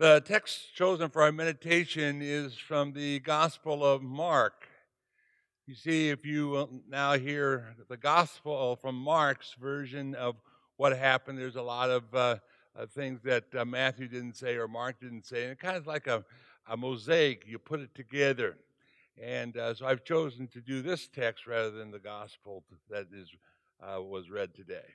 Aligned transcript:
The 0.00 0.22
text 0.22 0.74
chosen 0.74 1.10
for 1.10 1.20
our 1.20 1.30
meditation 1.30 2.22
is 2.22 2.56
from 2.56 2.94
the 2.94 3.18
Gospel 3.18 3.84
of 3.84 4.00
Mark. 4.00 4.66
You 5.66 5.74
see, 5.74 6.08
if 6.08 6.24
you 6.24 6.80
now 6.88 7.18
hear 7.18 7.76
the 7.86 7.98
Gospel 7.98 8.76
from 8.76 8.94
Mark's 8.94 9.54
version 9.60 10.14
of 10.14 10.36
what 10.78 10.96
happened, 10.96 11.36
there's 11.36 11.56
a 11.56 11.62
lot 11.62 11.90
of 11.90 12.14
uh, 12.14 12.36
uh, 12.74 12.86
things 12.86 13.20
that 13.24 13.44
uh, 13.54 13.66
Matthew 13.66 14.08
didn't 14.08 14.38
say 14.38 14.56
or 14.56 14.66
Mark 14.66 14.98
didn't 15.00 15.26
say. 15.26 15.42
And 15.42 15.52
it 15.52 15.58
kind 15.58 15.76
of 15.76 15.86
like 15.86 16.06
a, 16.06 16.24
a 16.66 16.78
mosaic, 16.78 17.44
you 17.46 17.58
put 17.58 17.80
it 17.80 17.94
together. 17.94 18.56
And 19.22 19.54
uh, 19.58 19.74
so 19.74 19.84
I've 19.84 20.02
chosen 20.02 20.48
to 20.54 20.62
do 20.62 20.80
this 20.80 21.08
text 21.08 21.46
rather 21.46 21.72
than 21.72 21.90
the 21.90 21.98
Gospel 21.98 22.64
that 22.88 23.08
is, 23.12 23.28
uh, 23.82 24.00
was 24.00 24.30
read 24.30 24.54
today. 24.54 24.94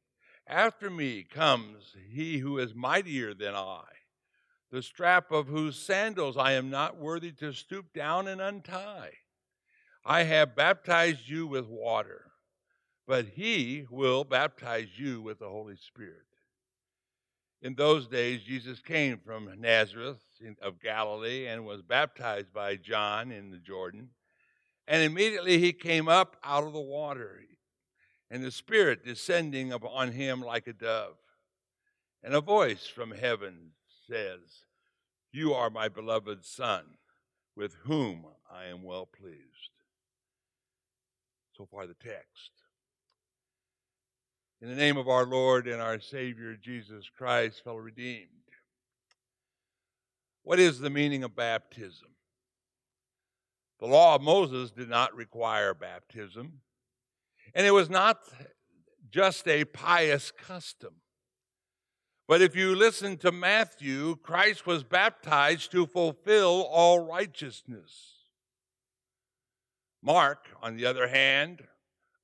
after 0.51 0.89
me 0.89 1.23
comes 1.23 1.95
he 2.11 2.39
who 2.39 2.59
is 2.59 2.75
mightier 2.75 3.33
than 3.33 3.55
I, 3.55 3.85
the 4.69 4.83
strap 4.83 5.31
of 5.31 5.47
whose 5.47 5.77
sandals 5.77 6.35
I 6.37 6.51
am 6.53 6.69
not 6.69 6.97
worthy 6.97 7.31
to 7.33 7.53
stoop 7.53 7.93
down 7.93 8.27
and 8.27 8.41
untie. 8.41 9.13
I 10.05 10.23
have 10.23 10.55
baptized 10.55 11.27
you 11.27 11.47
with 11.47 11.67
water, 11.67 12.31
but 13.07 13.25
he 13.27 13.85
will 13.89 14.25
baptize 14.25 14.89
you 14.97 15.21
with 15.21 15.39
the 15.39 15.49
Holy 15.49 15.77
Spirit. 15.77 16.25
In 17.61 17.75
those 17.75 18.07
days, 18.07 18.41
Jesus 18.43 18.79
came 18.79 19.19
from 19.19 19.49
Nazareth 19.59 20.19
of 20.61 20.81
Galilee 20.81 21.47
and 21.47 21.65
was 21.65 21.81
baptized 21.81 22.51
by 22.51 22.75
John 22.75 23.31
in 23.31 23.51
the 23.51 23.57
Jordan. 23.57 24.09
And 24.87 25.03
immediately 25.03 25.59
he 25.59 25.71
came 25.71 26.09
up 26.09 26.35
out 26.43 26.63
of 26.63 26.73
the 26.73 26.79
water 26.79 27.39
and 28.31 28.41
the 28.41 28.49
Spirit 28.49 29.03
descending 29.03 29.73
upon 29.73 30.13
him 30.13 30.41
like 30.41 30.65
a 30.65 30.73
dove. 30.73 31.17
And 32.23 32.33
a 32.33 32.39
voice 32.39 32.87
from 32.87 33.11
heaven 33.11 33.71
says, 34.07 34.39
You 35.33 35.53
are 35.53 35.69
my 35.69 35.89
beloved 35.89 36.45
Son, 36.45 36.85
with 37.57 37.75
whom 37.83 38.25
I 38.49 38.67
am 38.67 38.83
well 38.83 39.05
pleased. 39.05 39.41
So 41.57 41.67
far, 41.69 41.85
the 41.85 41.93
text. 41.93 42.51
In 44.61 44.69
the 44.69 44.75
name 44.75 44.95
of 44.95 45.09
our 45.09 45.25
Lord 45.25 45.67
and 45.67 45.81
our 45.81 45.99
Savior 45.99 46.55
Jesus 46.55 47.09
Christ, 47.17 47.63
fellow 47.63 47.79
redeemed. 47.79 48.27
What 50.43 50.59
is 50.59 50.79
the 50.79 50.89
meaning 50.89 51.23
of 51.23 51.35
baptism? 51.35 52.07
The 53.79 53.87
law 53.87 54.15
of 54.15 54.21
Moses 54.21 54.71
did 54.71 54.89
not 54.89 55.15
require 55.15 55.73
baptism. 55.73 56.61
And 57.53 57.65
it 57.65 57.71
was 57.71 57.89
not 57.89 58.19
just 59.09 59.47
a 59.47 59.65
pious 59.65 60.31
custom. 60.31 60.95
But 62.27 62.41
if 62.41 62.55
you 62.55 62.75
listen 62.75 63.17
to 63.17 63.31
Matthew, 63.31 64.15
Christ 64.17 64.65
was 64.65 64.83
baptized 64.83 65.71
to 65.71 65.85
fulfill 65.85 66.63
all 66.71 66.99
righteousness. 66.99 68.21
Mark, 70.01 70.47
on 70.61 70.77
the 70.77 70.85
other 70.85 71.07
hand, 71.07 71.63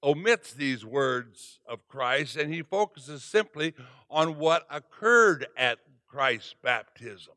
omits 0.02 0.54
these 0.54 0.86
words 0.86 1.60
of 1.68 1.88
Christ 1.88 2.38
and 2.38 2.54
he 2.54 2.62
focuses 2.62 3.24
simply 3.24 3.74
on 4.10 4.38
what 4.38 4.66
occurred 4.70 5.48
at 5.58 5.80
Christ's 6.08 6.56
baptism. 6.64 7.34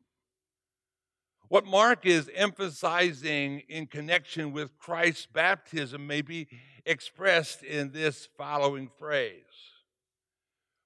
What 1.49 1.65
Mark 1.65 2.05
is 2.05 2.31
emphasizing 2.33 3.63
in 3.67 3.87
connection 3.87 4.53
with 4.53 4.77
Christ's 4.77 5.25
baptism 5.25 6.07
may 6.07 6.21
be 6.21 6.47
expressed 6.85 7.63
in 7.63 7.91
this 7.91 8.27
following 8.37 8.89
phrase 8.97 9.43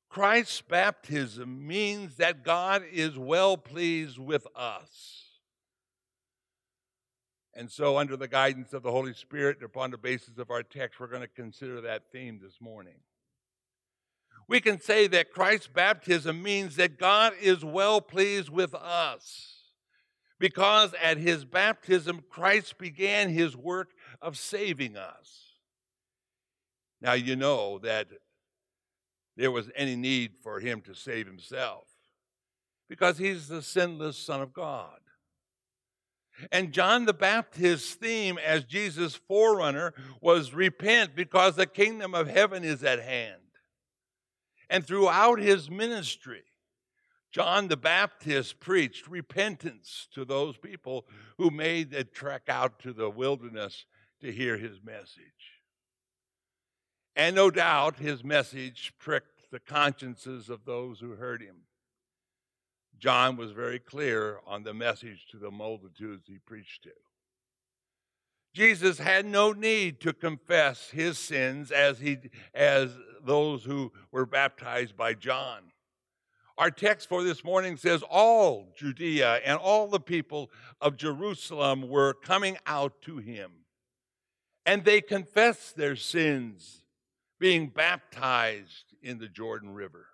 Christ's 0.09 0.61
baptism 0.61 1.67
means 1.67 2.15
that 2.17 2.43
God 2.43 2.83
is 2.91 3.17
well 3.17 3.57
pleased 3.57 4.17
with 4.17 4.47
us. 4.55 5.23
And 7.53 7.71
so, 7.71 7.97
under 7.97 8.17
the 8.17 8.27
guidance 8.27 8.73
of 8.73 8.83
the 8.83 8.91
Holy 8.91 9.13
Spirit, 9.13 9.63
upon 9.63 9.91
the 9.91 9.97
basis 9.97 10.37
of 10.37 10.51
our 10.51 10.63
text, 10.63 10.99
we're 10.99 11.07
going 11.07 11.21
to 11.21 11.27
consider 11.27 11.81
that 11.81 12.11
theme 12.11 12.39
this 12.41 12.59
morning. 12.59 12.95
We 14.47 14.61
can 14.61 14.79
say 14.79 15.07
that 15.07 15.31
Christ's 15.31 15.67
baptism 15.67 16.43
means 16.43 16.75
that 16.75 16.99
God 16.99 17.33
is 17.41 17.65
well 17.65 18.01
pleased 18.01 18.49
with 18.49 18.75
us 18.75 19.55
because 20.39 20.93
at 21.01 21.17
his 21.17 21.45
baptism, 21.45 22.23
Christ 22.29 22.77
began 22.77 23.29
his 23.29 23.55
work 23.55 23.91
of 24.21 24.37
saving 24.37 24.97
us. 24.97 25.54
Now, 27.01 27.13
you 27.13 27.35
know 27.35 27.79
that 27.79 28.07
there 29.37 29.51
was 29.51 29.69
any 29.75 29.95
need 29.95 30.33
for 30.41 30.59
him 30.59 30.81
to 30.81 30.95
save 30.95 31.27
himself 31.27 31.87
because 32.87 33.17
he's 33.17 33.47
the 33.47 33.61
sinless 33.61 34.17
Son 34.17 34.41
of 34.41 34.53
God. 34.53 34.99
And 36.51 36.73
John 36.73 37.05
the 37.05 37.13
Baptist's 37.13 37.93
theme 37.93 38.37
as 38.37 38.65
Jesus' 38.65 39.15
forerunner 39.15 39.93
was 40.21 40.53
repent 40.53 41.15
because 41.15 41.55
the 41.55 41.65
kingdom 41.65 42.13
of 42.13 42.27
heaven 42.27 42.63
is 42.63 42.83
at 42.83 43.01
hand. 43.01 43.41
And 44.69 44.85
throughout 44.85 45.39
his 45.39 45.69
ministry, 45.69 46.43
John 47.31 47.67
the 47.67 47.77
Baptist 47.77 48.59
preached 48.59 49.07
repentance 49.07 50.07
to 50.13 50.25
those 50.25 50.57
people 50.57 51.05
who 51.37 51.49
made 51.51 51.91
the 51.91 52.03
trek 52.03 52.43
out 52.47 52.79
to 52.79 52.93
the 52.93 53.09
wilderness 53.09 53.85
to 54.21 54.31
hear 54.31 54.57
his 54.57 54.81
message. 54.83 55.55
And 57.15 57.35
no 57.35 57.49
doubt 57.49 57.97
his 57.97 58.23
message 58.23 58.93
pricked 58.99 59.49
the 59.51 59.59
consciences 59.59 60.49
of 60.49 60.65
those 60.65 60.99
who 60.99 61.11
heard 61.11 61.41
him. 61.41 61.55
John 62.97 63.37
was 63.37 63.51
very 63.51 63.79
clear 63.79 64.39
on 64.45 64.63
the 64.63 64.73
message 64.73 65.25
to 65.31 65.37
the 65.37 65.51
multitudes 65.51 66.27
he 66.27 66.39
preached 66.39 66.83
to. 66.83 66.91
Jesus 68.53 68.99
had 68.99 69.25
no 69.25 69.51
need 69.51 69.99
to 70.01 70.13
confess 70.13 70.89
his 70.89 71.17
sins 71.17 71.71
as 71.71 71.99
he 71.99 72.17
as 72.53 72.97
those 73.21 73.65
who 73.65 73.91
were 74.11 74.25
baptized 74.25 74.95
by 74.95 75.13
John. 75.13 75.59
Our 76.57 76.71
text 76.71 77.09
for 77.09 77.21
this 77.21 77.43
morning 77.43 77.75
says 77.75 78.01
all 78.09 78.73
Judea 78.77 79.41
and 79.43 79.57
all 79.57 79.87
the 79.87 79.99
people 79.99 80.51
of 80.79 80.95
Jerusalem 80.95 81.89
were 81.89 82.13
coming 82.13 82.57
out 82.65 83.01
to 83.01 83.17
him. 83.17 83.51
And 84.65 84.85
they 84.85 85.01
confessed 85.01 85.75
their 85.75 85.97
sins 85.97 86.84
being 87.39 87.69
baptized 87.69 88.93
in 89.01 89.17
the 89.17 89.27
Jordan 89.27 89.73
River. 89.73 90.07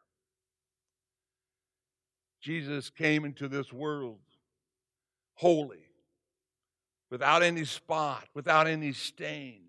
Jesus 2.42 2.90
came 2.90 3.24
into 3.24 3.48
this 3.48 3.72
world 3.72 4.20
holy, 5.36 5.86
without 7.09 7.42
any 7.42 7.66
spot, 7.66 8.28
without 8.34 8.68
any 8.68 8.94
stain. 8.94 9.62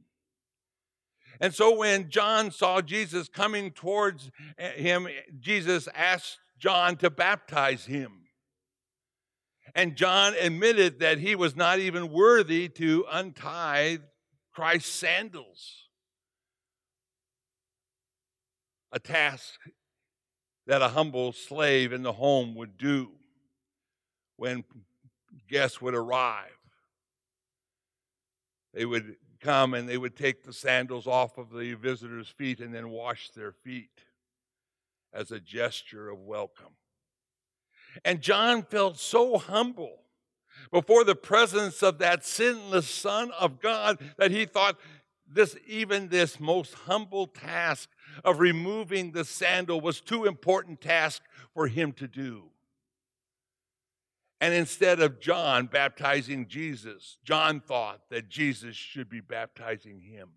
And 1.41 1.55
so 1.55 1.75
when 1.75 2.11
John 2.11 2.51
saw 2.51 2.83
Jesus 2.83 3.29
coming 3.29 3.71
towards 3.71 4.31
eh, 4.59 4.73
him, 4.73 5.07
eh, 5.07 5.13
Jesus 5.41 5.89
asked 5.95 6.39
John 6.59 6.97
to 6.99 7.11
baptize 7.11 7.87
him. 7.87 8.21
And 9.75 9.97
John 9.97 10.34
admitted 10.39 11.01
that 11.01 11.19
he 11.19 11.34
was 11.34 11.57
not 11.57 11.78
even 11.78 12.13
worthy 12.13 12.69
to 12.69 13.07
untie 13.10 13.98
Christ's 14.53 14.93
sandals. 14.93 15.82
A 18.92 18.98
task 18.98 19.59
that 20.66 20.83
a 20.83 20.89
humble 20.89 21.33
slave 21.33 21.92
in 21.92 22.03
the 22.03 22.12
home 22.12 22.54
would 22.54 22.77
do 22.77 23.10
when 24.36 24.65
guests 25.48 25.80
would 25.80 25.94
arrive. 25.94 26.50
They 28.74 28.84
would 28.84 29.16
come 29.41 29.74
and 29.74 29.89
they 29.89 29.98
would 29.98 30.16
take 30.16 30.44
the 30.44 30.53
sandals 30.53 31.06
off 31.06 31.36
of 31.36 31.50
the 31.50 31.74
visitor's 31.74 32.28
feet 32.28 32.60
and 32.60 32.72
then 32.74 32.91
wash 32.91 33.30
their 33.30 33.53
feet 33.53 34.03
as 35.12 35.30
a 35.30 35.41
gesture 35.41 36.09
of 36.09 36.21
welcome. 36.21 36.74
And 38.04 38.21
John 38.21 38.62
felt 38.62 38.98
so 38.98 39.36
humble 39.36 39.98
before 40.71 41.04
the 41.04 41.15
presence 41.15 41.83
of 41.83 41.98
that 41.98 42.24
sinless 42.24 42.88
Son 42.88 43.30
of 43.38 43.60
God 43.60 43.98
that 44.16 44.30
he 44.30 44.47
thought 44.47 44.78
this 45.34 45.57
even 45.67 46.09
this 46.09 46.39
most 46.39 46.75
humble 46.75 47.27
task 47.27 47.89
of 48.25 48.41
removing 48.41 49.13
the 49.13 49.25
sandal 49.25 49.81
was 49.81 50.01
too 50.01 50.25
important 50.25 50.81
task 50.81 51.23
for 51.55 51.67
him 51.67 51.93
to 51.93 52.07
do. 52.07 52.45
And 54.41 54.53
instead 54.53 55.01
of 55.01 55.21
John 55.21 55.67
baptizing 55.67 56.49
Jesus, 56.49 57.19
John 57.25 57.61
thought 57.61 58.01
that 58.11 58.29
Jesus 58.29 58.75
should 58.75 59.09
be 59.09 59.21
baptizing 59.21 60.01
him. 60.01 60.31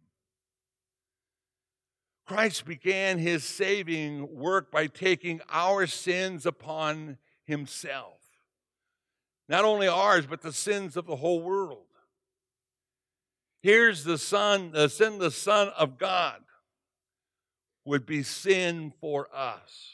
Christ 2.28 2.66
began 2.66 3.18
his 3.20 3.44
saving 3.44 4.36
work 4.36 4.72
by 4.72 4.88
taking 4.88 5.42
our 5.50 5.88
sins 5.88 6.46
upon 6.46 7.18
himself. 7.46 8.20
Not 9.48 9.66
only 9.66 9.88
ours, 9.88 10.26
but 10.26 10.42
the 10.42 10.54
sins 10.54 10.98
of 10.98 11.06
the 11.06 11.18
whole 11.18 11.42
world. 11.42 11.86
Here's 13.66 14.04
the 14.04 14.20
Son, 14.20 14.74
uh, 14.76 14.82
the 14.82 14.90
sinless 14.90 15.36
Son 15.36 15.70
of 15.70 15.98
God 15.98 16.40
would 17.84 18.06
be 18.06 18.22
sin 18.22 18.94
for 19.02 19.28
us. 19.34 19.90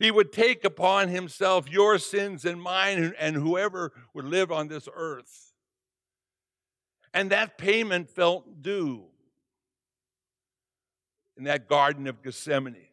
He 0.00 0.10
would 0.10 0.32
take 0.32 0.64
upon 0.64 1.08
himself 1.08 1.70
your 1.70 1.98
sins 1.98 2.46
and 2.46 2.58
mine 2.58 3.12
and 3.18 3.36
whoever 3.36 3.92
would 4.14 4.24
live 4.24 4.50
on 4.50 4.68
this 4.68 4.88
earth. 4.94 5.52
And 7.12 7.28
that 7.28 7.58
payment 7.58 8.08
felt 8.08 8.62
due 8.62 9.04
in 11.36 11.44
that 11.44 11.68
Garden 11.68 12.06
of 12.06 12.22
Gethsemane 12.22 12.88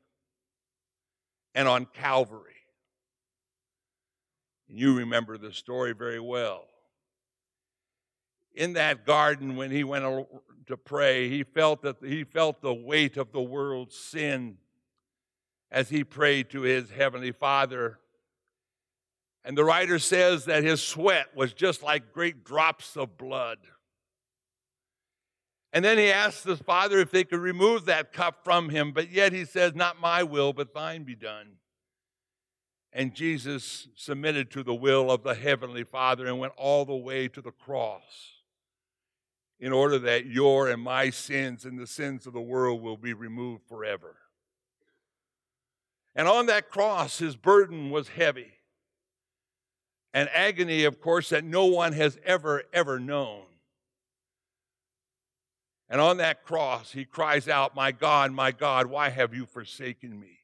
and 1.56 1.70
on 1.70 1.86
Calvary. 1.86 2.52
You 4.68 4.98
remember 4.98 5.38
the 5.38 5.54
story 5.54 5.94
very 5.94 6.20
well. 6.20 6.66
In 8.54 8.74
that 8.74 9.06
garden, 9.06 9.56
when 9.56 9.72
he 9.72 9.84
went 9.84 10.06
to 10.68 10.78
pray, 10.78 11.30
he 11.30 11.44
felt 11.44 11.82
that 11.82 11.98
he 12.02 12.24
felt 12.24 12.62
the 12.62 12.74
weight 12.74 13.18
of 13.18 13.32
the 13.32 13.42
world's 13.42 13.98
sin 13.98 14.58
as 15.72 15.90
he 15.90 16.04
prayed 16.04 16.50
to 16.52 16.62
his 16.62 16.92
heavenly 16.92 17.32
Father. 17.32 18.00
And 19.44 19.58
the 19.58 19.64
writer 19.64 20.00
says 20.00 20.46
that 20.46 20.64
his 20.64 20.82
sweat 20.82 21.36
was 21.36 21.54
just 21.54 21.82
like 21.82 22.14
great 22.14 22.46
drops 22.46 22.96
of 22.96 23.18
blood. 23.18 23.58
And 25.74 25.84
then 25.84 25.98
he 25.98 26.12
asked 26.12 26.44
his 26.44 26.60
father 26.60 27.00
if 27.00 27.10
they 27.10 27.24
could 27.24 27.40
remove 27.40 27.86
that 27.86 28.14
cup 28.14 28.44
from 28.44 28.70
him, 28.70 28.92
but 28.92 29.12
yet 29.12 29.34
he 29.34 29.44
says, 29.44 29.74
Not 29.74 30.00
my 30.00 30.22
will, 30.22 30.54
but 30.54 30.76
thine 30.76 31.04
be 31.04 31.16
done. 31.16 31.54
And 32.94 33.16
Jesus 33.16 33.88
submitted 33.96 34.52
to 34.52 34.62
the 34.62 34.76
will 34.76 35.10
of 35.10 35.24
the 35.24 35.34
Heavenly 35.34 35.84
Father 35.84 36.28
and 36.28 36.38
went 36.38 36.54
all 36.56 36.86
the 36.86 36.96
way 36.96 37.28
to 37.28 37.42
the 37.42 37.52
cross 37.52 38.33
in 39.64 39.72
order 39.72 39.98
that 39.98 40.26
your 40.26 40.68
and 40.68 40.82
my 40.82 41.10
sins 41.10 41.64
and 41.64 41.80
the 41.80 41.88
sins 41.88 42.28
of 42.28 42.34
the 42.34 42.42
world 42.42 42.82
will 42.82 42.98
be 42.98 43.14
removed 43.14 43.64
forever. 43.70 44.18
And 46.16 46.28
on 46.28 46.48
that 46.48 46.70
cross, 46.70 47.20
his 47.20 47.38
burden 47.38 47.90
was 47.90 48.10
heavy. 48.10 48.52
An 50.14 50.28
agony, 50.34 50.84
of 50.84 51.00
course, 51.00 51.30
that 51.30 51.46
no 51.46 51.64
one 51.68 51.94
has 51.94 52.20
ever, 52.26 52.64
ever 52.74 53.00
known. 53.00 53.44
And 55.88 56.02
on 56.02 56.18
that 56.18 56.44
cross, 56.44 56.92
he 56.92 57.06
cries 57.06 57.48
out, 57.48 57.74
My 57.74 57.94
God, 57.94 58.34
my 58.34 58.52
God, 58.52 58.88
why 58.88 59.12
have 59.12 59.34
you 59.34 59.46
forsaken 59.46 60.20
me? 60.20 60.40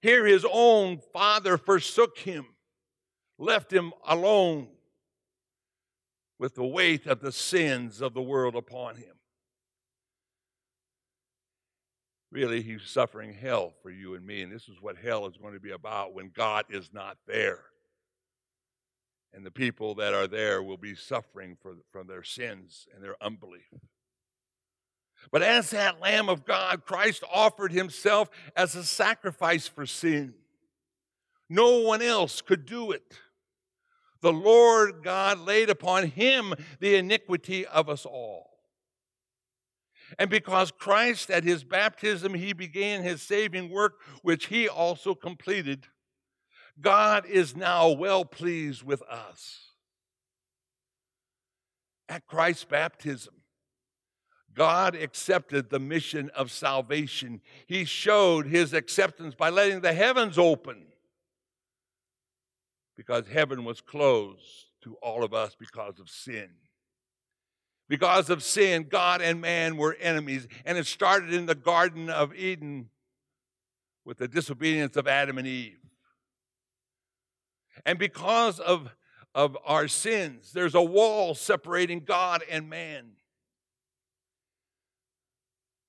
Here, 0.00 0.24
his 0.24 0.46
own 0.50 1.00
father 1.12 1.58
forsook 1.58 2.16
him, 2.16 2.46
left 3.36 3.70
him 3.70 3.92
alone 4.06 4.68
with 6.40 6.54
the 6.54 6.64
weight 6.64 7.06
of 7.06 7.20
the 7.20 7.30
sins 7.30 8.00
of 8.00 8.14
the 8.14 8.22
world 8.22 8.56
upon 8.56 8.96
him. 8.96 9.14
Really, 12.32 12.62
he's 12.62 12.82
suffering 12.82 13.34
hell 13.34 13.74
for 13.82 13.90
you 13.90 14.14
and 14.14 14.26
me, 14.26 14.40
and 14.40 14.50
this 14.50 14.66
is 14.66 14.80
what 14.80 14.96
hell 14.96 15.26
is 15.26 15.36
going 15.36 15.52
to 15.52 15.60
be 15.60 15.72
about 15.72 16.14
when 16.14 16.30
God 16.34 16.64
is 16.70 16.90
not 16.94 17.18
there. 17.26 17.60
And 19.34 19.44
the 19.44 19.50
people 19.50 19.94
that 19.96 20.14
are 20.14 20.26
there 20.26 20.62
will 20.62 20.78
be 20.78 20.94
suffering 20.94 21.58
for, 21.60 21.76
from 21.92 22.06
their 22.06 22.22
sins 22.22 22.88
and 22.94 23.04
their 23.04 23.16
unbelief. 23.20 23.68
But 25.30 25.42
as 25.42 25.70
that 25.70 26.00
Lamb 26.00 26.30
of 26.30 26.46
God, 26.46 26.86
Christ 26.86 27.22
offered 27.30 27.72
himself 27.72 28.30
as 28.56 28.74
a 28.74 28.84
sacrifice 28.84 29.68
for 29.68 29.84
sin. 29.84 30.32
No 31.50 31.80
one 31.80 32.00
else 32.00 32.40
could 32.40 32.64
do 32.64 32.92
it. 32.92 33.18
The 34.22 34.32
Lord 34.32 35.02
God 35.02 35.38
laid 35.40 35.70
upon 35.70 36.08
him 36.08 36.54
the 36.78 36.96
iniquity 36.96 37.66
of 37.66 37.88
us 37.88 38.04
all. 38.04 38.50
And 40.18 40.28
because 40.28 40.70
Christ, 40.70 41.30
at 41.30 41.44
his 41.44 41.64
baptism, 41.64 42.34
he 42.34 42.52
began 42.52 43.02
his 43.02 43.22
saving 43.22 43.70
work, 43.70 44.00
which 44.22 44.46
he 44.46 44.68
also 44.68 45.14
completed, 45.14 45.86
God 46.80 47.26
is 47.26 47.56
now 47.56 47.90
well 47.90 48.24
pleased 48.24 48.82
with 48.82 49.02
us. 49.02 49.68
At 52.08 52.26
Christ's 52.26 52.64
baptism, 52.64 53.34
God 54.52 54.96
accepted 54.96 55.70
the 55.70 55.78
mission 55.78 56.28
of 56.34 56.50
salvation. 56.50 57.40
He 57.66 57.84
showed 57.84 58.46
his 58.46 58.72
acceptance 58.72 59.34
by 59.36 59.48
letting 59.48 59.80
the 59.80 59.92
heavens 59.92 60.38
open 60.38 60.89
because 63.00 63.26
heaven 63.28 63.64
was 63.64 63.80
closed 63.80 64.66
to 64.82 64.94
all 64.96 65.24
of 65.24 65.32
us 65.32 65.56
because 65.58 65.98
of 65.98 66.10
sin. 66.10 66.50
Because 67.88 68.28
of 68.28 68.42
sin, 68.42 68.88
God 68.90 69.22
and 69.22 69.40
man 69.40 69.78
were 69.78 69.96
enemies. 69.98 70.46
And 70.66 70.76
it 70.76 70.84
started 70.84 71.32
in 71.32 71.46
the 71.46 71.54
Garden 71.54 72.10
of 72.10 72.34
Eden 72.34 72.90
with 74.04 74.18
the 74.18 74.28
disobedience 74.28 74.98
of 74.98 75.08
Adam 75.08 75.38
and 75.38 75.46
Eve. 75.46 75.78
And 77.86 77.98
because 77.98 78.60
of, 78.60 78.90
of 79.34 79.56
our 79.64 79.88
sins, 79.88 80.52
there's 80.52 80.74
a 80.74 80.82
wall 80.82 81.34
separating 81.34 82.00
God 82.00 82.42
and 82.50 82.68
man. 82.68 83.12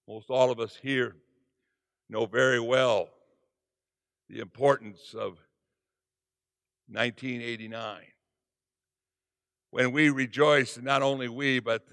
Most 0.08 0.30
all 0.30 0.50
of 0.50 0.62
us 0.62 0.80
here 0.82 1.18
know 2.08 2.26
very 2.26 2.62
well 2.62 3.10
the 4.30 4.40
importance 4.40 5.14
of 5.14 5.40
1989 6.92 8.02
when 9.72 9.94
we 9.94 10.10
rejoiced, 10.10 10.82
not 10.82 11.02
only 11.02 11.28
we, 11.28 11.60
but 11.60 11.84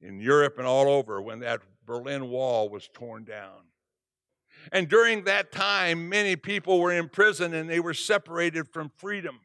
in 0.00 0.20
Europe 0.20 0.58
and 0.58 0.66
all 0.66 0.88
over, 0.88 1.20
when 1.20 1.40
that 1.40 1.62
Berlin 1.84 2.28
Wall 2.28 2.68
was 2.68 2.88
torn 2.92 3.24
down. 3.24 3.64
And 4.72 4.88
during 4.88 5.24
that 5.24 5.50
time, 5.50 6.08
many 6.08 6.36
people 6.36 6.80
were 6.80 6.92
in 6.92 7.08
prison 7.08 7.54
and 7.54 7.68
they 7.68 7.80
were 7.80 7.94
separated 7.94 8.68
from 8.68 8.92
freedom. 8.96 9.40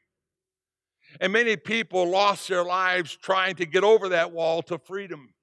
And 1.22 1.32
many 1.32 1.56
people 1.56 2.10
lost 2.10 2.50
their 2.50 2.64
lives 2.64 3.16
trying 3.16 3.56
to 3.56 3.66
get 3.66 3.84
over 3.84 4.10
that 4.10 4.32
wall 4.32 4.62
to 4.64 4.78
freedom. 4.78 5.34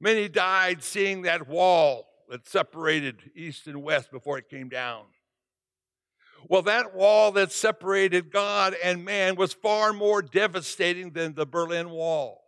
Many 0.00 0.28
died 0.28 0.82
seeing 0.82 1.22
that 1.22 1.46
wall 1.46 2.08
that 2.28 2.48
separated 2.48 3.30
east 3.36 3.66
and 3.68 3.82
west 3.82 4.10
before 4.10 4.38
it 4.38 4.48
came 4.48 4.68
down. 4.68 5.04
Well, 6.48 6.62
that 6.62 6.94
wall 6.94 7.32
that 7.32 7.52
separated 7.52 8.30
God 8.30 8.76
and 8.82 9.04
man 9.04 9.36
was 9.36 9.52
far 9.52 9.92
more 9.92 10.22
devastating 10.22 11.10
than 11.10 11.34
the 11.34 11.46
Berlin 11.46 11.90
Wall. 11.90 12.42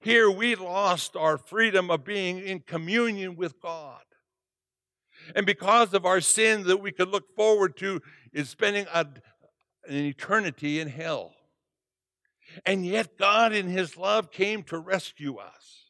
Here 0.00 0.30
we 0.30 0.54
lost 0.54 1.16
our 1.16 1.36
freedom 1.36 1.90
of 1.90 2.04
being 2.04 2.38
in 2.38 2.60
communion 2.60 3.36
with 3.36 3.60
God. 3.60 4.02
And 5.34 5.44
because 5.44 5.92
of 5.94 6.06
our 6.06 6.20
sin 6.20 6.64
that 6.64 6.80
we 6.80 6.92
could 6.92 7.08
look 7.08 7.34
forward 7.34 7.76
to 7.78 8.00
is 8.32 8.48
spending 8.48 8.86
a, 8.92 9.06
an 9.88 9.94
eternity 9.94 10.80
in 10.80 10.88
hell. 10.88 11.34
And 12.64 12.86
yet 12.86 13.18
God 13.18 13.52
in 13.52 13.68
his 13.68 13.96
love 13.96 14.30
came 14.30 14.62
to 14.64 14.78
rescue 14.78 15.36
us. 15.36 15.85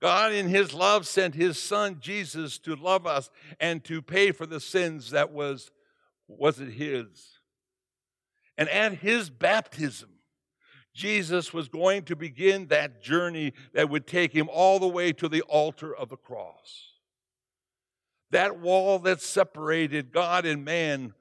God, 0.00 0.32
in 0.32 0.48
His 0.48 0.74
love, 0.74 1.06
sent 1.06 1.34
His 1.34 1.60
Son 1.60 1.98
Jesus 2.00 2.58
to 2.60 2.76
love 2.76 3.06
us 3.06 3.30
and 3.58 3.82
to 3.84 4.02
pay 4.02 4.32
for 4.32 4.46
the 4.46 4.60
sins 4.60 5.10
that 5.10 5.32
was 5.32 5.70
wasn't 6.28 6.72
His. 6.74 7.38
And 8.58 8.68
at 8.68 8.94
His 8.94 9.30
baptism, 9.30 10.10
Jesus 10.96 11.52
was 11.52 11.68
going 11.68 12.04
to 12.04 12.16
begin 12.16 12.68
that 12.68 13.02
journey 13.02 13.52
that 13.74 13.90
would 13.90 14.06
take 14.06 14.32
him 14.32 14.48
all 14.50 14.78
the 14.78 14.88
way 14.88 15.12
to 15.12 15.28
the 15.28 15.42
altar 15.42 15.94
of 15.94 16.08
the 16.08 16.16
cross. 16.16 16.94
That 18.30 18.58
wall 18.58 18.98
that 19.00 19.20
separated 19.20 20.10
God 20.10 20.46
and 20.46 20.64
man 20.64 21.12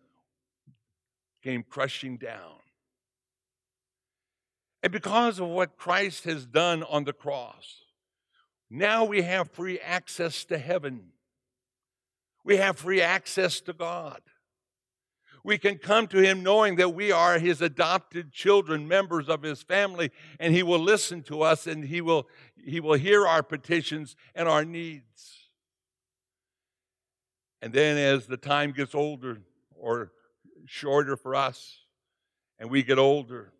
came 1.44 1.62
crushing 1.62 2.15
down. 2.15 2.55
And 4.82 4.94
because 4.94 5.39
of 5.39 5.48
what 5.50 5.77
Christ 5.77 6.24
has 6.24 6.46
done 6.46 6.82
on 6.84 7.03
the 7.03 7.12
cross, 7.12 7.82
now 8.69 9.05
we 9.05 9.22
have 9.22 9.51
free 9.51 9.79
access 9.79 10.45
to 10.45 10.57
heaven. 10.57 11.12
We 12.43 12.57
have 12.57 12.77
free 12.77 13.01
access 13.01 13.62
to 13.62 13.74
God. 13.74 14.22
We 15.43 15.57
can 15.57 15.77
come 15.77 16.07
to 16.07 16.17
Him 16.17 16.41
knowing 16.41 16.75
that 16.77 16.89
we 16.89 17.12
are 17.12 17.38
His 17.38 17.62
adopted 17.62 18.31
children, 18.31 18.88
members 18.88 19.29
of 19.29 19.43
His 19.43 19.62
family, 19.62 20.12
and 20.39 20.53
He 20.53 20.63
will 20.63 20.79
listen 20.79 21.22
to 21.24 21.43
us 21.43 21.67
and 21.67 21.86
He 21.86 22.01
will, 22.01 22.27
he 22.57 22.79
will 22.79 22.95
hear 22.95 23.27
our 23.27 23.43
petitions 23.43 24.15
and 24.34 24.50
our 24.50 24.65
needs. 24.65 25.50
And 27.62 27.74
then 27.74 27.98
as 27.98 28.25
the 28.25 28.38
time 28.38 28.72
gets 28.72 28.95
older, 28.95 29.41
or 29.75 30.12
shorter 30.65 31.15
for 31.15 31.36
us 31.36 31.79
and 32.60 32.69
we 32.69 32.84
get 32.84 32.98
older, 32.98 33.53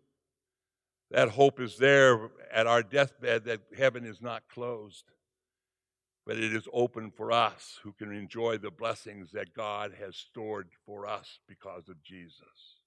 that 1.10 1.30
hope 1.30 1.60
is 1.60 1.76
there 1.76 2.30
at 2.52 2.66
our 2.66 2.82
deathbed 2.82 3.44
that 3.44 3.60
heaven 3.76 4.04
is 4.04 4.20
not 4.20 4.48
closed, 4.48 5.04
but 6.24 6.36
it 6.36 6.52
is 6.52 6.66
open 6.72 7.10
for 7.10 7.30
us 7.30 7.78
who 7.82 7.92
can 7.92 8.12
enjoy 8.12 8.58
the 8.58 8.70
blessings 8.70 9.30
that 9.32 9.54
God 9.54 9.92
has 10.00 10.16
stored 10.16 10.68
for 10.84 11.06
us 11.06 11.38
because 11.48 11.88
of 11.88 12.02
Jesus. 12.02 12.80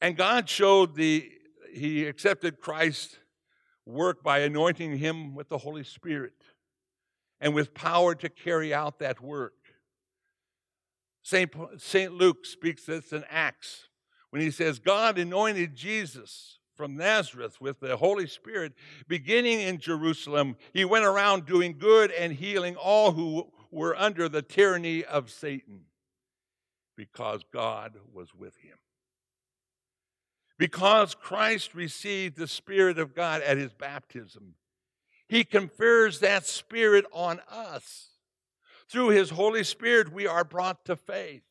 And 0.00 0.16
God 0.16 0.48
showed 0.48 0.96
the, 0.96 1.30
He 1.72 2.06
accepted 2.06 2.60
Christ's 2.60 3.16
work 3.86 4.22
by 4.22 4.40
anointing 4.40 4.98
Him 4.98 5.34
with 5.34 5.48
the 5.48 5.58
Holy 5.58 5.84
Spirit 5.84 6.34
and 7.40 7.54
with 7.54 7.74
power 7.74 8.14
to 8.16 8.28
carry 8.28 8.74
out 8.74 8.98
that 8.98 9.20
work. 9.20 9.54
St. 11.22 12.12
Luke 12.12 12.44
speaks 12.44 12.84
this 12.84 13.12
in 13.12 13.24
Acts 13.30 13.88
when 14.30 14.42
he 14.42 14.50
says, 14.50 14.78
God 14.78 15.18
anointed 15.18 15.76
Jesus 15.76 16.59
from 16.80 16.96
Nazareth 16.96 17.60
with 17.60 17.78
the 17.80 17.94
Holy 17.94 18.26
Spirit, 18.26 18.72
beginning 19.06 19.60
in 19.60 19.76
Jerusalem. 19.76 20.56
He 20.72 20.86
went 20.86 21.04
around 21.04 21.44
doing 21.44 21.76
good 21.78 22.10
and 22.10 22.32
healing 22.32 22.74
all 22.74 23.12
who 23.12 23.52
were 23.70 23.94
under 23.94 24.30
the 24.30 24.40
tyranny 24.40 25.04
of 25.04 25.28
Satan 25.28 25.82
because 26.96 27.44
God 27.52 27.98
was 28.14 28.34
with 28.34 28.56
him. 28.56 28.78
Because 30.56 31.14
Christ 31.14 31.74
received 31.74 32.38
the 32.38 32.48
Spirit 32.48 32.98
of 32.98 33.14
God 33.14 33.42
at 33.42 33.58
his 33.58 33.74
baptism, 33.74 34.54
he 35.28 35.44
confers 35.44 36.20
that 36.20 36.46
Spirit 36.46 37.04
on 37.12 37.40
us. 37.50 38.08
Through 38.88 39.10
his 39.10 39.28
Holy 39.28 39.64
Spirit, 39.64 40.14
we 40.14 40.26
are 40.26 40.44
brought 40.44 40.86
to 40.86 40.96
faith. 40.96 41.42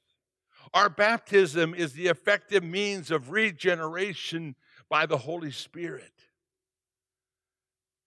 Our 0.73 0.89
baptism 0.89 1.75
is 1.75 1.93
the 1.93 2.07
effective 2.07 2.63
means 2.63 3.11
of 3.11 3.29
regeneration 3.29 4.55
by 4.89 5.05
the 5.05 5.17
Holy 5.17 5.51
Spirit. 5.51 6.11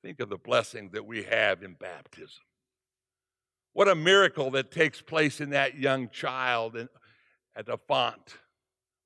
Think 0.03 0.21
of 0.21 0.29
the 0.29 0.37
blessing 0.37 0.91
that 0.93 1.07
we 1.07 1.23
have 1.23 1.63
in 1.63 1.75
baptism. 1.75 2.43
What 3.73 3.89
a 3.89 3.95
miracle 3.95 4.51
that 4.51 4.71
takes 4.71 5.01
place 5.01 5.41
in 5.41 5.51
that 5.51 5.79
young 5.79 6.09
child 6.11 6.77
in, 6.77 6.89
at 7.55 7.67
the 7.67 7.79
font. 7.79 8.37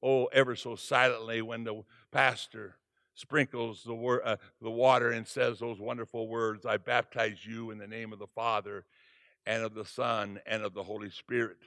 Oh, 0.02 0.26
ever 0.26 0.56
so 0.56 0.75
silently 0.75 1.42
when 1.42 1.64
the 1.64 1.83
pastor 2.11 2.76
sprinkles 3.14 3.83
the, 3.85 3.95
uh, 3.95 4.37
the 4.61 4.71
water 4.71 5.11
and 5.11 5.26
says 5.26 5.59
those 5.59 5.78
wonderful 5.78 6.28
words 6.28 6.66
I 6.66 6.78
baptize 6.78 7.45
you 7.47 7.71
in 7.71 7.78
the 7.78 7.87
name 7.87 8.12
of 8.12 8.18
the 8.18 8.26
Father 8.26 8.85
and 9.47 9.62
of 9.62 9.75
the 9.75 9.85
Son 9.85 10.40
and 10.47 10.62
of 10.62 10.75
the 10.75 10.83
Holy 10.83 11.11
Spirit. 11.11 11.59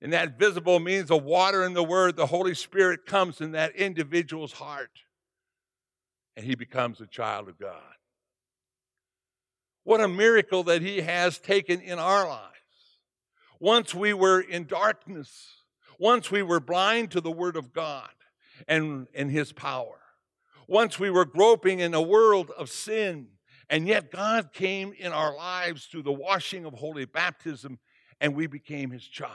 And 0.00 0.12
that 0.12 0.38
visible 0.38 0.80
means 0.80 1.08
the 1.08 1.16
water 1.16 1.62
and 1.62 1.74
the 1.74 1.82
word, 1.82 2.16
the 2.16 2.26
Holy 2.26 2.54
Spirit 2.54 3.06
comes 3.06 3.40
in 3.40 3.52
that 3.52 3.76
individual's 3.76 4.52
heart 4.52 5.00
and 6.36 6.44
he 6.44 6.54
becomes 6.54 7.00
a 7.00 7.06
child 7.06 7.48
of 7.48 7.58
God. 7.58 7.80
What 9.84 10.00
a 10.00 10.08
miracle 10.08 10.62
that 10.64 10.82
he 10.82 11.02
has 11.02 11.38
taken 11.38 11.80
in 11.80 11.98
our 11.98 12.26
lives. 12.26 12.50
Once 13.60 13.94
we 13.94 14.12
were 14.12 14.40
in 14.40 14.66
darkness, 14.66 15.62
once 15.98 16.30
we 16.30 16.42
were 16.42 16.60
blind 16.60 17.10
to 17.12 17.20
the 17.20 17.30
word 17.30 17.56
of 17.56 17.72
God 17.72 18.10
and, 18.66 19.06
and 19.14 19.30
his 19.30 19.52
power, 19.52 20.00
once 20.66 20.98
we 20.98 21.10
were 21.10 21.24
groping 21.24 21.80
in 21.80 21.94
a 21.94 22.02
world 22.02 22.50
of 22.56 22.70
sin, 22.70 23.28
and 23.68 23.86
yet 23.86 24.10
God 24.10 24.52
came 24.52 24.92
in 24.98 25.12
our 25.12 25.34
lives 25.34 25.86
through 25.86 26.02
the 26.02 26.12
washing 26.12 26.64
of 26.64 26.74
holy 26.74 27.04
baptism 27.04 27.78
and 28.20 28.34
we 28.34 28.46
became 28.46 28.90
his 28.90 29.06
child. 29.06 29.32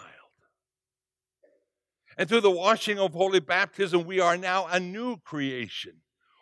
And 2.18 2.28
through 2.28 2.42
the 2.42 2.52
washing 2.52 3.00
of 3.00 3.14
holy 3.14 3.40
baptism, 3.40 4.06
we 4.06 4.20
are 4.20 4.38
now 4.38 4.68
a 4.68 4.80
new 4.80 5.18
creation, 5.18 5.94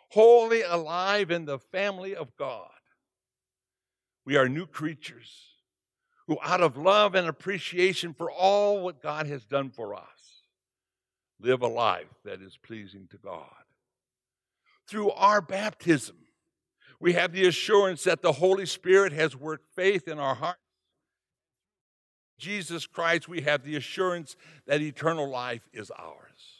wholly 0.08 0.62
alive 0.62 1.30
in 1.30 1.44
the 1.44 1.58
family 1.58 2.14
of 2.14 2.36
God. 2.36 2.68
We 4.24 4.36
are 4.36 4.48
new 4.48 4.66
creatures 4.66 5.54
who, 6.26 6.38
out 6.42 6.60
of 6.60 6.76
love 6.76 7.14
and 7.14 7.26
appreciation 7.26 8.12
for 8.12 8.30
all 8.30 8.82
what 8.82 9.02
God 9.02 9.26
has 9.26 9.44
done 9.44 9.70
for 9.70 9.94
us, 9.94 10.42
live 11.40 11.62
a 11.62 11.68
life 11.68 12.12
that 12.24 12.42
is 12.42 12.58
pleasing 12.62 13.08
to 13.10 13.16
God. 13.16 13.46
Through 14.86 15.10
our 15.12 15.40
baptism, 15.40 16.16
we 17.00 17.14
have 17.14 17.32
the 17.32 17.46
assurance 17.46 18.04
that 18.04 18.22
the 18.22 18.32
Holy 18.32 18.66
Spirit 18.66 19.12
has 19.12 19.36
worked 19.36 19.74
faith 19.74 20.08
in 20.08 20.18
our 20.18 20.34
hearts 20.34 20.60
Jesus 22.38 22.86
Christ, 22.86 23.28
we 23.28 23.42
have 23.42 23.64
the 23.64 23.76
assurance 23.76 24.36
that 24.66 24.80
eternal 24.80 25.28
life 25.28 25.68
is 25.72 25.90
ours. 25.90 26.57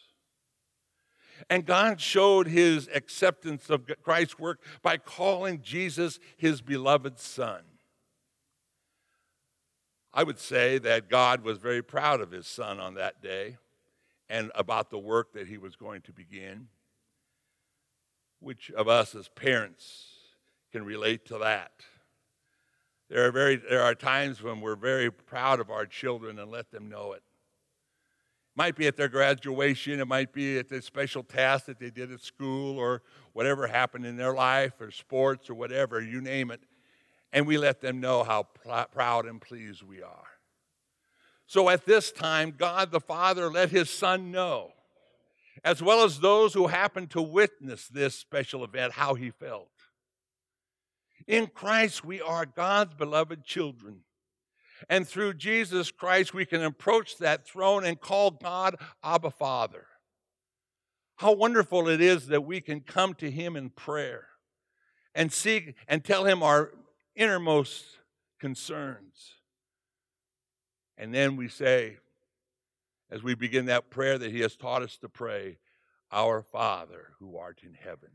And 1.49 1.67
God 1.67 2.01
showed 2.01 2.47
his 2.47 2.89
acceptance 2.95 3.71
of 3.71 3.91
Christ's 4.03 4.39
work 4.39 4.61
by 4.83 4.97
calling 4.97 5.61
Jesus 5.63 6.19
his 6.37 6.61
beloved 6.61 7.19
Son. 7.19 7.63
I 10.13 10.23
would 10.23 10.39
say 10.39 10.79
that 10.79 11.09
God 11.09 11.43
was 11.43 11.59
very 11.59 11.83
proud 11.83 12.21
of 12.21 12.31
his 12.31 12.47
Son 12.47 12.81
on 12.81 12.95
that 12.95 13.23
day 13.23 13.57
and 14.29 14.51
about 14.55 14.91
the 14.91 14.99
work 14.99 15.33
that 15.35 15.49
he 15.49 15.59
was 15.59 15.77
going 15.77 16.03
to 16.03 16.13
begin. 16.13 16.69
Which 18.41 18.71
of 18.71 18.89
us 18.89 19.15
as 19.15 19.29
parents 19.29 20.07
can 20.73 20.85
relate 20.85 21.27
to 21.27 21.39
that? 21.39 21.73
There 23.09 23.27
are, 23.27 23.33
very, 23.33 23.57
there 23.57 23.83
are 23.83 23.95
times 23.95 24.43
when 24.43 24.61
we're 24.61 24.77
very 24.77 25.11
proud 25.11 25.61
of 25.61 25.71
our 25.71 25.87
children 25.87 26.39
and 26.39 26.51
let 26.51 26.71
them 26.71 26.89
know 26.89 27.13
it. 27.13 27.23
Might 28.59 28.75
be 28.75 28.89
at 28.89 28.97
their 28.97 29.09
graduation, 29.09 30.01
it 30.01 30.09
might 30.09 30.33
be 30.33 30.59
at 30.59 30.69
the 30.69 30.83
special 30.83 31.23
task 31.23 31.67
that 31.67 31.79
they 31.79 31.91
did 31.91 32.11
at 32.11 32.21
school 32.21 32.77
or 32.77 33.03
whatever 33.33 33.69
happened 33.69 34.05
in 34.05 34.17
their 34.17 34.35
life 34.35 34.73
or 34.81 34.91
sports 34.91 35.49
or 35.49 35.55
whatever, 35.55 36.03
you 36.03 36.21
name 36.21 36.51
it. 36.51 36.61
And 37.33 37.47
we 37.47 37.57
let 37.57 37.81
them 37.81 38.01
know 38.01 38.25
how 38.25 38.43
pl- 38.43 38.87
proud 38.91 39.27
and 39.27 39.41
pleased 39.41 39.85
we 39.85 40.03
are. 40.03 40.27
So 41.47 41.69
at 41.69 41.87
this 41.87 42.11
time, 42.11 42.53
God 42.59 42.91
the 42.91 42.99
Father 42.99 43.49
let 43.49 43.71
his 43.71 43.91
Son 43.91 44.33
know, 44.33 44.73
as 45.63 45.81
well 45.81 46.03
as 46.03 46.19
those 46.19 46.53
who 46.53 46.67
happened 46.67 47.11
to 47.11 47.23
witness 47.23 47.87
this 47.87 48.17
special 48.17 48.65
event, 48.65 48.95
how 48.95 49.15
he 49.15 49.31
felt. 49.31 49.71
In 51.29 51.47
Christ, 51.47 52.05
we 52.05 52.21
are 52.21 52.45
God's 52.45 52.95
beloved 52.95 53.45
children. 53.45 54.01
And 54.89 55.07
through 55.07 55.35
Jesus 55.35 55.91
Christ, 55.91 56.35
we 56.35 56.45
can 56.45 56.63
approach 56.63 57.19
that 57.19 57.47
throne 57.47 57.85
and 57.85 58.01
call 58.01 58.31
God 58.31 58.77
Abba 59.03 59.31
Father. 59.31 59.87
How 61.17 61.33
wonderful 61.33 61.89
it 61.89 62.01
is 62.01 62.29
that 62.29 62.45
we 62.45 62.61
can 62.61 62.81
come 62.81 63.15
to 63.15 63.31
Him 63.31 63.57
in 63.57 63.71
prayer 63.71 64.29
and 65.15 65.33
seek 65.33 65.75
and 65.89 66.05
tell 66.05 66.25
Him 66.25 66.43
our 66.43 66.73
innermost 67.17 67.85
concerns. 68.39 69.33
And 70.97 71.13
then 71.13 71.37
we 71.37 71.49
say, 71.49 71.97
as 73.11 73.23
we 73.23 73.35
begin 73.35 73.67
that 73.67 73.91
prayer 73.91 74.19
that 74.19 74.31
He 74.31 74.41
has 74.41 74.57
taught 74.57 74.83
us 74.83 74.97
to 74.99 75.09
pray, 75.09 75.59
Our 76.13 76.43
Father 76.43 77.13
who 77.19 77.37
art 77.37 77.61
in 77.65 77.75
heaven. 77.75 78.11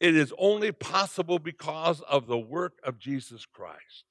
It 0.00 0.16
is 0.16 0.32
only 0.36 0.72
possible 0.72 1.38
because 1.38 2.00
of 2.02 2.26
the 2.26 2.38
work 2.38 2.78
of 2.82 2.98
Jesus 2.98 3.46
Christ, 3.46 4.04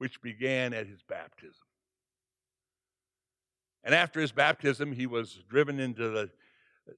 which 0.00 0.22
began 0.22 0.72
at 0.72 0.86
his 0.86 1.02
baptism. 1.02 1.52
And 3.84 3.94
after 3.94 4.18
his 4.18 4.32
baptism, 4.32 4.92
he 4.92 5.06
was 5.06 5.42
driven 5.46 5.78
into 5.78 6.08
the 6.08 6.30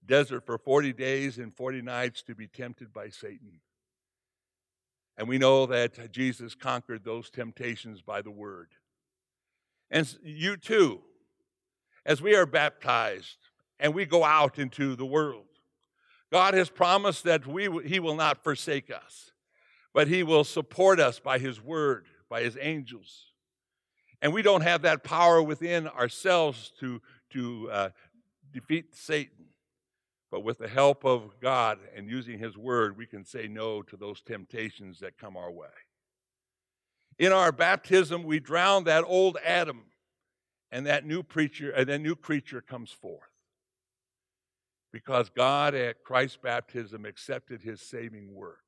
desert 0.06 0.46
for 0.46 0.56
40 0.56 0.92
days 0.92 1.38
and 1.38 1.52
40 1.52 1.82
nights 1.82 2.22
to 2.22 2.36
be 2.36 2.46
tempted 2.46 2.92
by 2.92 3.08
Satan. 3.08 3.60
And 5.18 5.26
we 5.26 5.36
know 5.36 5.66
that 5.66 6.12
Jesus 6.12 6.54
conquered 6.54 7.04
those 7.04 7.28
temptations 7.28 8.02
by 8.02 8.22
the 8.22 8.30
word. 8.30 8.68
And 9.90 10.16
you 10.22 10.56
too, 10.56 11.00
as 12.06 12.22
we 12.22 12.36
are 12.36 12.46
baptized 12.46 13.38
and 13.80 13.94
we 13.94 14.06
go 14.06 14.22
out 14.22 14.60
into 14.60 14.94
the 14.94 15.04
world, 15.04 15.46
God 16.30 16.54
has 16.54 16.70
promised 16.70 17.24
that 17.24 17.48
we, 17.48 17.68
He 17.84 17.98
will 17.98 18.14
not 18.14 18.44
forsake 18.44 18.92
us, 18.92 19.32
but 19.92 20.06
He 20.06 20.22
will 20.22 20.44
support 20.44 21.00
us 21.00 21.18
by 21.18 21.38
His 21.38 21.60
word, 21.60 22.06
by 22.32 22.42
His 22.42 22.56
angels. 22.58 23.26
And 24.22 24.32
we 24.32 24.40
don't 24.40 24.62
have 24.62 24.80
that 24.82 25.04
power 25.04 25.42
within 25.42 25.86
ourselves 25.86 26.72
to, 26.80 27.02
to 27.34 27.70
uh, 27.70 27.88
defeat 28.50 28.94
Satan. 28.94 29.48
But 30.30 30.42
with 30.42 30.56
the 30.56 30.68
help 30.68 31.04
of 31.04 31.38
God 31.42 31.78
and 31.94 32.08
using 32.08 32.38
His 32.38 32.56
word, 32.56 32.96
we 32.96 33.04
can 33.04 33.26
say 33.26 33.48
no 33.48 33.82
to 33.82 33.98
those 33.98 34.22
temptations 34.22 35.00
that 35.00 35.18
come 35.18 35.36
our 35.36 35.50
way. 35.50 35.66
In 37.18 37.32
our 37.32 37.52
baptism, 37.52 38.22
we 38.22 38.40
drown 38.40 38.84
that 38.84 39.04
old 39.06 39.36
Adam, 39.44 39.82
and 40.70 40.86
that 40.86 41.04
new 41.04 41.22
preacher, 41.22 41.70
and 41.70 41.86
that 41.90 42.00
new 42.00 42.16
creature 42.16 42.62
comes 42.62 42.90
forth 42.90 43.28
because 44.90 45.28
God 45.28 45.74
at 45.74 46.02
Christ's 46.02 46.38
baptism 46.42 47.04
accepted 47.04 47.60
his 47.60 47.82
saving 47.82 48.32
work. 48.32 48.62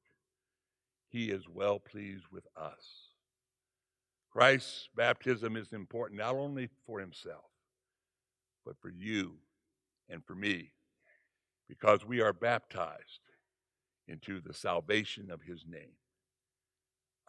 He 1.09 1.31
is 1.31 1.49
well 1.49 1.79
pleased 1.79 2.25
with 2.31 2.45
us. 2.55 3.04
Christ's 4.35 4.89
baptism 4.97 5.57
is 5.57 5.73
important 5.73 6.19
not 6.19 6.35
only 6.35 6.69
for 6.87 6.99
himself, 6.99 7.45
but 8.67 8.75
for 8.81 8.89
you 8.91 9.37
and 10.09 10.25
for 10.25 10.35
me, 10.35 10.73
because 11.69 12.05
we 12.05 12.21
are 12.21 12.33
baptized 12.33 13.21
into 14.09 14.41
the 14.41 14.53
salvation 14.53 15.31
of 15.31 15.41
his 15.43 15.65
name. 15.69 15.95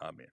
Amen. 0.02 0.26